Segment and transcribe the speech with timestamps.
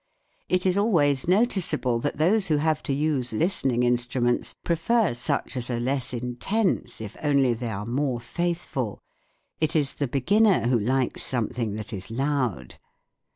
[0.49, 5.69] It is always noticeable that those who have to use listening instruments prefer such as
[5.69, 8.99] are less intense if only they are more faithful:
[9.59, 12.77] it is the beginner who likes something that is loud.